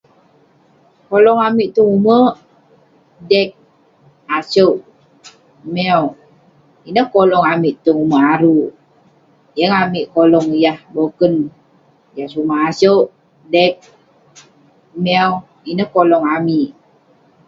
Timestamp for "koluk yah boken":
10.15-11.33